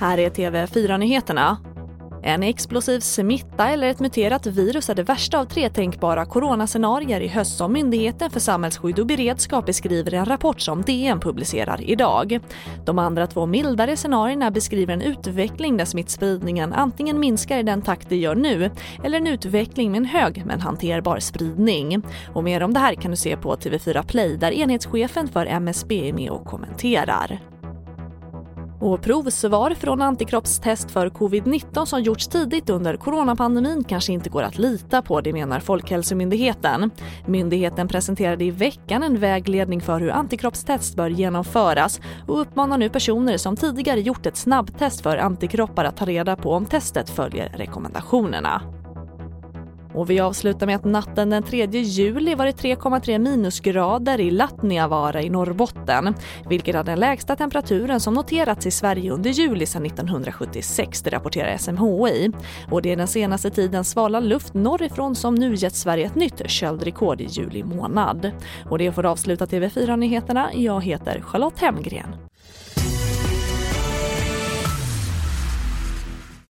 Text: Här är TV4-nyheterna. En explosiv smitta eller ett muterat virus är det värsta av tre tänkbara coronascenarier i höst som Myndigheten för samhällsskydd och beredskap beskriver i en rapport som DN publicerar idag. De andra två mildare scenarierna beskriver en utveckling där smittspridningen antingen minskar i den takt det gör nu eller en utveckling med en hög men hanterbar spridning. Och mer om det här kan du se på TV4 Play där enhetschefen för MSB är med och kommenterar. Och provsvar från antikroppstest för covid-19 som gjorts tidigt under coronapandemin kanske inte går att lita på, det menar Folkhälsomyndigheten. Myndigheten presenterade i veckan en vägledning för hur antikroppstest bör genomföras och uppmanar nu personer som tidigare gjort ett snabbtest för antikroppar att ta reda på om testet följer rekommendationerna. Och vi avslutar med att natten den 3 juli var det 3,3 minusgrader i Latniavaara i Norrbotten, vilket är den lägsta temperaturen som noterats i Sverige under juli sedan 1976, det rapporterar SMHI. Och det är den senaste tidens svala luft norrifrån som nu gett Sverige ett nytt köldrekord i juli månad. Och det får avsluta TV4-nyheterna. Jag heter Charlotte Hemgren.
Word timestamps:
Här 0.00 0.18
är 0.18 0.30
TV4-nyheterna. 0.30 1.56
En 2.22 2.42
explosiv 2.42 3.00
smitta 3.00 3.68
eller 3.68 3.88
ett 3.88 4.00
muterat 4.00 4.46
virus 4.46 4.90
är 4.90 4.94
det 4.94 5.02
värsta 5.02 5.38
av 5.38 5.44
tre 5.44 5.68
tänkbara 5.68 6.24
coronascenarier 6.24 7.20
i 7.20 7.28
höst 7.28 7.56
som 7.56 7.72
Myndigheten 7.72 8.30
för 8.30 8.40
samhällsskydd 8.40 8.98
och 8.98 9.06
beredskap 9.06 9.66
beskriver 9.66 10.14
i 10.14 10.16
en 10.16 10.24
rapport 10.24 10.60
som 10.60 10.82
DN 10.82 11.20
publicerar 11.20 11.80
idag. 11.82 12.40
De 12.84 12.98
andra 12.98 13.26
två 13.26 13.46
mildare 13.46 13.96
scenarierna 13.96 14.50
beskriver 14.50 14.92
en 14.92 15.02
utveckling 15.02 15.76
där 15.76 15.84
smittspridningen 15.84 16.72
antingen 16.72 17.20
minskar 17.20 17.58
i 17.58 17.62
den 17.62 17.82
takt 17.82 18.08
det 18.08 18.16
gör 18.16 18.34
nu 18.34 18.70
eller 19.04 19.18
en 19.18 19.26
utveckling 19.26 19.90
med 19.90 19.98
en 19.98 20.04
hög 20.04 20.42
men 20.46 20.60
hanterbar 20.60 21.18
spridning. 21.18 22.02
Och 22.34 22.44
mer 22.44 22.62
om 22.62 22.74
det 22.74 22.80
här 22.80 22.94
kan 22.94 23.10
du 23.10 23.16
se 23.16 23.36
på 23.36 23.56
TV4 23.56 24.02
Play 24.06 24.36
där 24.36 24.52
enhetschefen 24.52 25.28
för 25.28 25.46
MSB 25.46 26.08
är 26.08 26.12
med 26.12 26.30
och 26.30 26.44
kommenterar. 26.44 27.57
Och 28.80 29.02
provsvar 29.02 29.74
från 29.74 30.02
antikroppstest 30.02 30.90
för 30.90 31.08
covid-19 31.08 31.84
som 31.84 32.02
gjorts 32.02 32.28
tidigt 32.28 32.70
under 32.70 32.96
coronapandemin 32.96 33.84
kanske 33.84 34.12
inte 34.12 34.30
går 34.30 34.42
att 34.42 34.58
lita 34.58 35.02
på, 35.02 35.20
det 35.20 35.32
menar 35.32 35.60
Folkhälsomyndigheten. 35.60 36.90
Myndigheten 37.26 37.88
presenterade 37.88 38.44
i 38.44 38.50
veckan 38.50 39.02
en 39.02 39.18
vägledning 39.18 39.80
för 39.80 40.00
hur 40.00 40.10
antikroppstest 40.10 40.96
bör 40.96 41.08
genomföras 41.08 42.00
och 42.26 42.40
uppmanar 42.40 42.78
nu 42.78 42.88
personer 42.88 43.36
som 43.36 43.56
tidigare 43.56 44.00
gjort 44.00 44.26
ett 44.26 44.36
snabbtest 44.36 45.00
för 45.00 45.16
antikroppar 45.16 45.84
att 45.84 45.96
ta 45.96 46.04
reda 46.04 46.36
på 46.36 46.52
om 46.52 46.66
testet 46.66 47.10
följer 47.10 47.48
rekommendationerna. 47.48 48.77
Och 49.98 50.10
vi 50.10 50.20
avslutar 50.20 50.66
med 50.66 50.76
att 50.76 50.84
natten 50.84 51.30
den 51.30 51.42
3 51.42 51.66
juli 51.66 52.34
var 52.34 52.46
det 52.46 52.52
3,3 52.52 53.18
minusgrader 53.18 54.20
i 54.20 54.30
Latniavaara 54.30 55.22
i 55.22 55.30
Norrbotten, 55.30 56.14
vilket 56.48 56.74
är 56.74 56.84
den 56.84 57.00
lägsta 57.00 57.36
temperaturen 57.36 58.00
som 58.00 58.14
noterats 58.14 58.66
i 58.66 58.70
Sverige 58.70 59.10
under 59.10 59.30
juli 59.30 59.66
sedan 59.66 59.86
1976, 59.86 61.02
det 61.02 61.10
rapporterar 61.10 61.56
SMHI. 61.56 62.30
Och 62.70 62.82
det 62.82 62.92
är 62.92 62.96
den 62.96 63.08
senaste 63.08 63.50
tidens 63.50 63.90
svala 63.90 64.20
luft 64.20 64.54
norrifrån 64.54 65.14
som 65.14 65.34
nu 65.34 65.54
gett 65.54 65.74
Sverige 65.74 66.06
ett 66.06 66.14
nytt 66.14 66.50
köldrekord 66.50 67.20
i 67.20 67.24
juli 67.24 67.64
månad. 67.64 68.30
Och 68.70 68.78
det 68.78 68.92
får 68.92 69.06
avsluta 69.06 69.46
TV4-nyheterna. 69.46 70.50
Jag 70.54 70.84
heter 70.84 71.20
Charlotte 71.20 71.58
Hemgren. 71.60 72.14